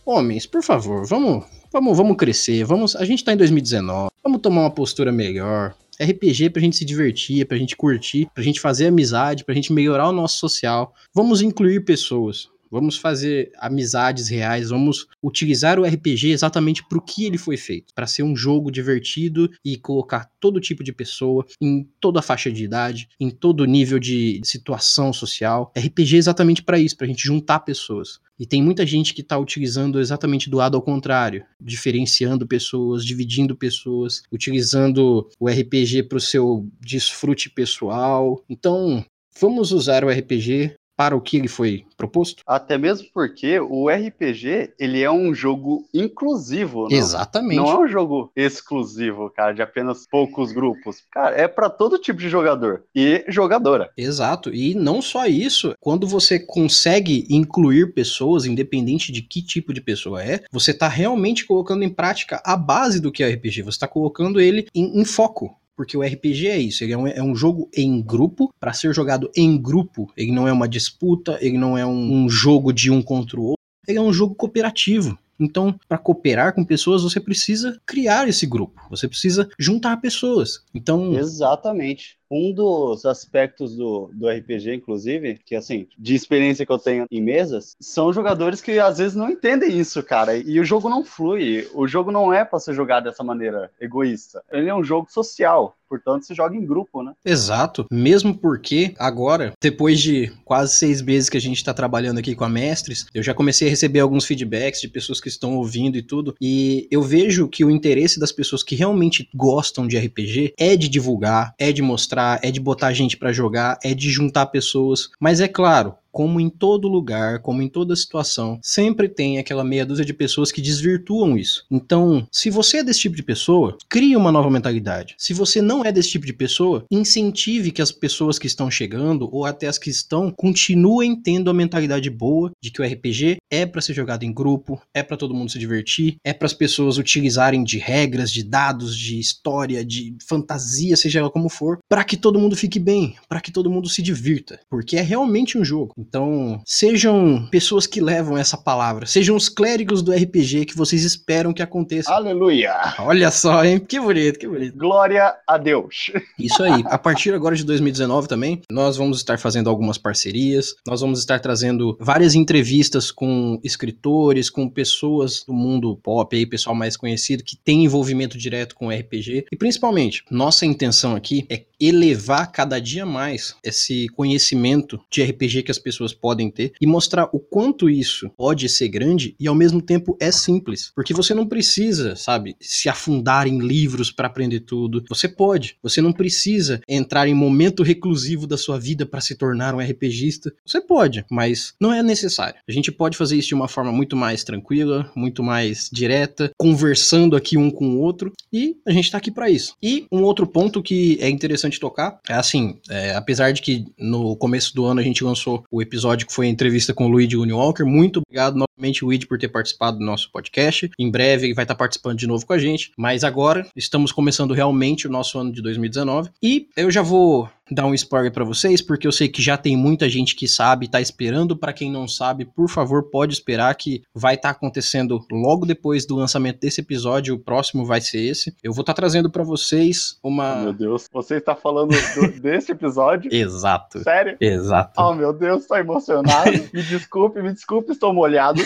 homens, 0.09 0.47
por 0.47 0.63
favor, 0.63 1.05
vamos, 1.05 1.45
vamos, 1.71 1.95
vamos 1.95 2.17
crescer, 2.17 2.63
vamos, 2.63 2.95
a 2.95 3.05
gente 3.05 3.23
tá 3.23 3.31
em 3.31 3.37
2019, 3.37 4.09
vamos 4.23 4.41
tomar 4.41 4.61
uma 4.61 4.71
postura 4.71 5.11
melhor. 5.11 5.75
RPG 6.01 6.49
pra 6.51 6.61
gente 6.61 6.77
se 6.77 6.85
divertir, 6.85 7.45
pra 7.45 7.57
gente 7.57 7.75
curtir, 7.75 8.29
pra 8.33 8.41
gente 8.41 8.61
fazer 8.61 8.87
amizade, 8.87 9.43
pra 9.43 9.53
gente 9.53 9.73
melhorar 9.73 10.07
o 10.07 10.13
nosso 10.13 10.37
social. 10.37 10.93
Vamos 11.13 11.41
incluir 11.41 11.83
pessoas. 11.83 12.47
Vamos 12.71 12.97
fazer 12.97 13.51
amizades 13.57 14.29
reais, 14.29 14.69
vamos 14.69 15.07
utilizar 15.23 15.79
o 15.79 15.83
RPG 15.83 16.29
exatamente 16.29 16.83
para 16.87 16.97
o 16.97 17.01
que 17.01 17.25
ele 17.25 17.37
foi 17.37 17.57
feito, 17.57 17.93
para 17.93 18.07
ser 18.07 18.23
um 18.23 18.35
jogo 18.35 18.71
divertido 18.71 19.49
e 19.63 19.77
colocar 19.77 20.29
todo 20.39 20.59
tipo 20.59 20.83
de 20.83 20.93
pessoa 20.93 21.45
em 21.61 21.87
toda 21.99 22.19
a 22.19 22.23
faixa 22.23 22.51
de 22.51 22.63
idade, 22.63 23.09
em 23.19 23.29
todo 23.29 23.65
nível 23.65 23.99
de 23.99 24.41
situação 24.43 25.11
social. 25.11 25.71
RPG 25.77 26.15
é 26.15 26.19
exatamente 26.19 26.61
para 26.61 26.79
isso, 26.79 26.95
para 26.95 27.05
a 27.05 27.09
gente 27.09 27.23
juntar 27.23 27.59
pessoas. 27.59 28.19
E 28.39 28.45
tem 28.45 28.63
muita 28.63 28.85
gente 28.85 29.13
que 29.13 29.21
está 29.21 29.37
utilizando 29.37 29.99
exatamente 29.99 30.49
do 30.49 30.57
lado 30.57 30.77
ao 30.77 30.81
contrário, 30.81 31.43
diferenciando 31.59 32.47
pessoas, 32.47 33.03
dividindo 33.03 33.55
pessoas, 33.55 34.23
utilizando 34.31 35.29
o 35.37 35.49
RPG 35.49 36.03
para 36.03 36.17
o 36.17 36.21
seu 36.21 36.65
desfrute 36.79 37.49
pessoal. 37.49 38.41
Então, 38.49 39.03
vamos 39.41 39.73
usar 39.73 40.05
o 40.05 40.09
RPG 40.09 40.75
para 40.99 41.15
o 41.15 41.21
que 41.21 41.37
ele 41.37 41.47
foi 41.47 41.85
proposto? 41.95 42.43
Até 42.45 42.77
mesmo 42.77 43.07
porque 43.13 43.57
o 43.57 43.87
RPG, 43.87 44.73
ele 44.77 45.01
é 45.01 45.09
um 45.09 45.33
jogo 45.33 45.87
inclusivo, 45.93 46.89
não? 46.89 46.97
Exatamente. 46.97 47.55
Não 47.55 47.71
é 47.71 47.79
um 47.79 47.87
jogo 47.87 48.29
exclusivo, 48.35 49.29
cara, 49.29 49.53
de 49.53 49.61
apenas 49.61 50.05
poucos 50.05 50.51
grupos. 50.51 50.97
Cara, 51.09 51.37
é 51.37 51.47
para 51.47 51.69
todo 51.69 51.97
tipo 51.97 52.19
de 52.19 52.27
jogador 52.27 52.83
e 52.93 53.23
jogadora. 53.29 53.89
Exato. 53.95 54.53
E 54.53 54.75
não 54.75 55.01
só 55.01 55.25
isso, 55.25 55.73
quando 55.79 56.05
você 56.05 56.37
consegue 56.37 57.25
incluir 57.29 57.93
pessoas, 57.93 58.45
independente 58.45 59.09
de 59.09 59.21
que 59.21 59.41
tipo 59.41 59.73
de 59.73 59.79
pessoa 59.79 60.21
é, 60.21 60.41
você 60.51 60.71
está 60.71 60.89
realmente 60.89 61.45
colocando 61.45 61.85
em 61.85 61.89
prática 61.89 62.41
a 62.43 62.57
base 62.57 62.99
do 62.99 63.09
que 63.09 63.23
é 63.23 63.29
RPG. 63.29 63.61
Você 63.61 63.77
está 63.77 63.87
colocando 63.87 64.41
ele 64.41 64.67
em, 64.75 64.99
em 64.99 65.05
foco 65.05 65.55
porque 65.79 65.95
o 65.95 66.01
RPG 66.01 66.47
é 66.49 66.57
isso, 66.57 66.83
ele 66.83 66.91
é 66.91 66.97
um, 66.97 67.07
é 67.07 67.23
um 67.23 67.33
jogo 67.33 67.69
em 67.73 68.01
grupo, 68.01 68.53
para 68.59 68.73
ser 68.73 68.93
jogado 68.93 69.31
em 69.33 69.57
grupo, 69.57 70.11
ele 70.17 70.29
não 70.29 70.45
é 70.45 70.51
uma 70.51 70.67
disputa, 70.67 71.37
ele 71.39 71.57
não 71.57 71.77
é 71.77 71.85
um, 71.85 72.25
um 72.25 72.29
jogo 72.29 72.73
de 72.73 72.91
um 72.91 73.01
contra 73.01 73.39
o 73.39 73.43
outro, 73.43 73.63
ele 73.87 73.97
é 73.97 74.01
um 74.01 74.11
jogo 74.11 74.35
cooperativo. 74.35 75.17
Então, 75.39 75.73
para 75.87 75.97
cooperar 75.97 76.53
com 76.53 76.65
pessoas, 76.65 77.01
você 77.01 77.17
precisa 77.17 77.79
criar 77.85 78.27
esse 78.27 78.45
grupo, 78.45 78.81
você 78.89 79.07
precisa 79.07 79.47
juntar 79.57 80.01
pessoas. 80.01 80.65
Então, 80.75 81.17
exatamente. 81.17 82.18
Um 82.31 82.53
dos 82.53 83.05
aspectos 83.05 83.75
do, 83.75 84.09
do 84.13 84.29
RPG, 84.29 84.73
inclusive, 84.73 85.39
que 85.43 85.55
assim, 85.55 85.87
de 85.97 86.15
experiência 86.15 86.65
que 86.65 86.71
eu 86.71 86.79
tenho 86.79 87.05
em 87.09 87.21
mesas, 87.21 87.75
são 87.79 88.13
jogadores 88.13 88.61
que 88.61 88.79
às 88.79 88.97
vezes 88.97 89.15
não 89.15 89.29
entendem 89.29 89.77
isso, 89.77 90.01
cara. 90.03 90.37
E 90.37 90.59
o 90.59 90.65
jogo 90.65 90.89
não 90.89 91.03
flui. 91.03 91.67
O 91.73 91.87
jogo 91.87 92.11
não 92.11 92.33
é 92.33 92.45
para 92.45 92.59
ser 92.59 92.73
jogado 92.73 93.05
dessa 93.05 93.23
maneira 93.23 93.71
egoísta. 93.79 94.43
Ele 94.51 94.69
é 94.69 94.75
um 94.75 94.83
jogo 94.83 95.11
social. 95.11 95.75
Portanto, 95.89 96.23
se 96.23 96.35
joga 96.35 96.55
em 96.55 96.63
grupo, 96.63 97.01
né? 97.01 97.13
Exato. 97.25 97.87
Mesmo 97.91 98.37
porque 98.37 98.93
agora, 98.99 99.53
depois 99.59 99.99
de 99.99 100.31
quase 100.45 100.75
seis 100.75 101.01
meses 101.01 101.29
que 101.29 101.37
a 101.37 101.41
gente 101.41 101.57
está 101.57 101.73
trabalhando 101.73 102.19
aqui 102.19 102.35
com 102.35 102.43
a 102.43 102.49
Mestres, 102.49 103.07
eu 103.11 103.23
já 103.23 103.33
comecei 103.33 103.67
a 103.67 103.71
receber 103.71 103.99
alguns 103.99 104.23
feedbacks 104.23 104.81
de 104.81 104.87
pessoas 104.87 105.19
que 105.19 105.27
estão 105.27 105.57
ouvindo 105.57 105.97
e 105.97 106.03
tudo. 106.03 106.35
E 106.39 106.87
eu 106.91 107.01
vejo 107.01 107.47
que 107.47 107.65
o 107.65 107.71
interesse 107.71 108.19
das 108.19 108.31
pessoas 108.31 108.61
que 108.61 108.75
realmente 108.75 109.27
gostam 109.33 109.87
de 109.87 109.97
RPG 109.97 110.53
é 110.59 110.75
de 110.75 110.87
divulgar, 110.87 111.55
é 111.57 111.71
de 111.71 111.81
mostrar 111.81 112.18
mostrar, 112.19 112.39
é 112.43 112.51
de 112.51 112.59
botar 112.59 112.93
gente 112.93 113.17
para 113.17 113.31
jogar, 113.31 113.79
é 113.83 113.93
de 113.93 114.09
juntar 114.11 114.45
pessoas. 114.47 115.09
Mas 115.19 115.39
é 115.39 115.47
claro, 115.47 115.95
como 116.11 116.39
em 116.39 116.49
todo 116.49 116.87
lugar, 116.87 117.39
como 117.39 117.61
em 117.61 117.67
toda 117.67 117.95
situação, 117.95 118.59
sempre 118.61 119.07
tem 119.07 119.37
aquela 119.37 119.63
meia 119.63 119.85
dúzia 119.85 120.05
de 120.05 120.13
pessoas 120.13 120.51
que 120.51 120.61
desvirtuam 120.61 121.37
isso. 121.37 121.65
Então, 121.69 122.27
se 122.31 122.49
você 122.49 122.77
é 122.77 122.83
desse 122.83 123.01
tipo 123.01 123.15
de 123.15 123.23
pessoa, 123.23 123.77
crie 123.87 124.15
uma 124.15 124.31
nova 124.31 124.49
mentalidade. 124.49 125.15
Se 125.17 125.33
você 125.33 125.61
não 125.61 125.83
é 125.83 125.91
desse 125.91 126.09
tipo 126.09 126.25
de 126.25 126.33
pessoa, 126.33 126.85
incentive 126.91 127.71
que 127.71 127.81
as 127.81 127.91
pessoas 127.91 128.39
que 128.39 128.47
estão 128.47 128.69
chegando 128.69 129.29
ou 129.31 129.45
até 129.45 129.67
as 129.67 129.77
que 129.77 129.89
estão 129.89 130.31
continuem 130.31 131.15
tendo 131.15 131.49
a 131.49 131.53
mentalidade 131.53 132.09
boa 132.09 132.51
de 132.61 132.71
que 132.71 132.81
o 132.81 132.85
RPG 132.85 133.37
é 133.49 133.65
para 133.65 133.81
ser 133.81 133.93
jogado 133.93 134.23
em 134.23 134.33
grupo, 134.33 134.81
é 134.93 135.03
para 135.03 135.17
todo 135.17 135.33
mundo 135.33 135.51
se 135.51 135.59
divertir, 135.59 136.17
é 136.23 136.33
para 136.33 136.45
as 136.45 136.53
pessoas 136.53 136.97
utilizarem 136.97 137.63
de 137.63 137.77
regras, 137.77 138.31
de 138.31 138.43
dados, 138.43 138.95
de 138.97 139.19
história, 139.19 139.83
de 139.83 140.15
fantasia, 140.27 140.95
seja 140.95 141.19
ela 141.19 141.29
como 141.29 141.49
for, 141.49 141.79
para 141.87 142.03
que 142.03 142.17
todo 142.17 142.39
mundo 142.39 142.55
fique 142.55 142.79
bem, 142.79 143.15
para 143.27 143.41
que 143.41 143.51
todo 143.51 143.69
mundo 143.69 143.89
se 143.89 144.01
divirta, 144.01 144.59
porque 144.69 144.97
é 144.97 145.01
realmente 145.01 145.57
um 145.57 145.63
jogo. 145.63 145.93
Então, 145.99 146.61
sejam 146.65 147.45
pessoas 147.51 147.85
que 147.85 147.99
levam 147.99 148.37
essa 148.37 148.57
palavra, 148.57 149.05
sejam 149.05 149.35
os 149.35 149.49
clérigos 149.49 150.01
do 150.01 150.13
RPG 150.13 150.65
que 150.65 150.77
vocês 150.77 151.03
esperam 151.03 151.51
que 151.51 151.61
aconteça. 151.61 152.11
Aleluia! 152.13 152.73
Olha 152.99 153.29
só, 153.29 153.65
hein? 153.65 153.79
Que 153.79 153.99
bonito, 153.99 154.39
que 154.39 154.47
bonito. 154.47 154.77
Glória 154.77 155.35
a 155.45 155.57
Deus. 155.57 156.11
Isso 156.39 156.63
aí. 156.63 156.83
A 156.85 156.97
partir 156.97 157.33
agora 157.33 157.55
de 157.55 157.65
2019 157.65 158.29
também, 158.29 158.61
nós 158.71 158.95
vamos 158.95 159.17
estar 159.17 159.37
fazendo 159.37 159.69
algumas 159.69 159.97
parcerias, 159.97 160.73
nós 160.87 161.01
vamos 161.01 161.19
estar 161.19 161.39
trazendo 161.39 161.97
várias 161.99 162.33
entrevistas 162.33 163.11
com 163.11 163.59
escritores, 163.61 164.49
com 164.49 164.69
pessoas 164.69 165.43
do 165.45 165.53
mundo 165.53 165.97
pop 165.97 166.35
aí, 166.35 166.45
pessoal 166.45 166.75
mais 166.75 166.95
conhecido 166.95 167.43
que 167.43 167.57
tem 167.57 167.83
envolvimento 167.83 168.37
direto 168.37 168.73
com 168.73 168.89
RPG. 168.89 169.47
E 169.51 169.57
principalmente, 169.57 170.23
nossa 170.31 170.65
intenção 170.65 171.15
aqui 171.15 171.45
é 171.49 171.57
elevar 171.79 172.51
cada 172.51 172.79
dia 172.79 173.05
mais 173.05 173.55
esse 173.63 174.07
conhecimento 174.09 174.99
de 175.09 175.23
RPG 175.23 175.63
que 175.63 175.71
as 175.71 175.79
pessoas 175.79 176.13
podem 176.13 176.49
ter 176.49 176.73
e 176.79 176.85
mostrar 176.85 177.29
o 177.31 177.39
quanto 177.39 177.89
isso 177.89 178.29
pode 178.37 178.67
ser 178.67 178.89
grande 178.89 179.35
e 179.39 179.47
ao 179.47 179.55
mesmo 179.55 179.81
tempo 179.81 180.17
é 180.19 180.31
simples. 180.31 180.91
Porque 180.95 181.13
você 181.13 181.33
não 181.33 181.47
precisa, 181.47 182.15
sabe, 182.15 182.55
se 182.59 182.89
afundar 182.89 183.47
em 183.47 183.59
livros 183.59 184.11
para 184.11 184.27
aprender 184.27 184.61
tudo. 184.61 185.03
Você 185.09 185.27
pode. 185.27 185.77
Você 185.81 186.01
não 186.01 186.11
precisa 186.11 186.81
entrar 186.87 187.27
em 187.27 187.33
momento 187.33 187.83
reclusivo 187.83 188.45
da 188.45 188.57
sua 188.57 188.79
vida 188.79 189.05
para 189.05 189.21
se 189.21 189.35
tornar 189.35 189.73
um 189.73 189.79
RPGista. 189.79 190.53
Você 190.65 190.81
pode, 190.81 191.25
mas 191.29 191.73
não 191.79 191.93
é 191.93 192.03
necessário. 192.03 192.59
A 192.67 192.71
gente 192.71 192.91
pode 192.91 193.17
fazer 193.17 193.37
isso 193.37 193.49
de 193.49 193.55
uma 193.55 193.67
forma 193.67 193.91
muito 193.91 194.15
mais 194.15 194.43
tranquila, 194.43 195.11
muito 195.15 195.43
mais 195.43 195.89
direta, 195.91 196.51
conversando 196.57 197.35
aqui 197.35 197.57
um 197.57 197.71
com 197.71 197.95
o 197.95 197.99
outro 197.99 198.33
e 198.51 198.77
a 198.85 198.91
gente 198.91 199.11
tá 199.11 199.17
aqui 199.17 199.31
para 199.31 199.49
isso. 199.49 199.75
E 199.81 200.05
um 200.11 200.23
outro 200.23 200.47
ponto 200.47 200.81
que 200.81 201.17
é 201.21 201.29
interessante 201.29 201.68
interessante 201.69 201.79
tocar. 201.79 202.19
É 202.27 202.33
assim, 202.33 202.79
é, 202.89 203.15
apesar 203.15 203.51
de 203.51 203.61
que 203.61 203.85
no 203.97 204.35
começo 204.35 204.73
do 204.75 204.85
ano 204.85 204.99
a 204.99 205.03
gente 205.03 205.23
lançou 205.23 205.63
o 205.71 205.81
episódio 205.81 206.27
que 206.27 206.33
foi 206.33 206.47
a 206.47 206.49
entrevista 206.49 206.93
com 206.93 207.05
o 207.05 207.07
Luigi 207.07 207.37
Walker. 207.37 207.83
Muito 207.83 208.21
obrigado 208.25 208.55
novamente, 208.55 209.05
Luigi, 209.05 209.25
por 209.25 209.37
ter 209.37 209.47
participado 209.47 209.99
do 209.99 210.05
nosso 210.05 210.31
podcast. 210.31 210.89
Em 210.97 211.09
breve 211.09 211.47
ele 211.47 211.53
vai 211.53 211.63
estar 211.63 211.75
participando 211.75 212.17
de 212.17 212.27
novo 212.27 212.45
com 212.45 212.53
a 212.53 212.57
gente. 212.57 212.91
Mas 212.97 213.23
agora 213.23 213.67
estamos 213.75 214.11
começando 214.11 214.53
realmente 214.53 215.07
o 215.07 215.11
nosso 215.11 215.37
ano 215.37 215.51
de 215.51 215.61
2019. 215.61 216.31
E 216.41 216.67
eu 216.75 216.89
já 216.89 217.01
vou 217.01 217.49
dar 217.71 217.85
um 217.85 217.93
spoiler 217.93 218.31
para 218.31 218.43
vocês, 218.43 218.81
porque 218.81 219.07
eu 219.07 219.11
sei 219.11 219.27
que 219.27 219.41
já 219.41 219.57
tem 219.57 219.75
muita 219.75 220.09
gente 220.09 220.35
que 220.35 220.47
sabe, 220.47 220.87
tá 220.87 220.99
esperando. 221.01 221.57
Para 221.57 221.73
quem 221.73 221.91
não 221.91 222.07
sabe, 222.07 222.45
por 222.45 222.69
favor, 222.69 223.09
pode 223.09 223.33
esperar 223.33 223.73
que 223.75 224.01
vai 224.13 224.35
estar 224.35 224.49
tá 224.49 224.55
acontecendo 224.55 225.19
logo 225.31 225.65
depois 225.65 226.05
do 226.05 226.15
lançamento 226.15 226.59
desse 226.59 226.81
episódio. 226.81 227.35
O 227.35 227.39
próximo 227.39 227.85
vai 227.85 228.01
ser 228.01 228.19
esse. 228.19 228.55
Eu 228.63 228.73
vou 228.73 228.81
estar 228.81 228.93
tá 228.93 229.01
trazendo 229.01 229.29
para 229.29 229.43
vocês 229.43 230.17
uma. 230.23 230.59
Oh, 230.59 230.63
meu 230.63 230.73
Deus, 230.73 231.07
você 231.11 231.35
está 231.35 231.55
falando 231.55 231.89
do, 231.89 232.31
desse 232.41 232.71
episódio? 232.71 233.33
Exato. 233.33 233.99
Sério? 233.99 234.37
Exato. 234.39 234.93
Oh, 235.01 235.13
meu 235.13 235.33
Deus, 235.33 235.61
estou 235.61 235.77
emocionado. 235.77 236.51
me 236.73 236.83
desculpe, 236.83 237.41
me 237.41 237.53
desculpe, 237.53 237.91
estou 237.91 238.13
molhado. 238.13 238.61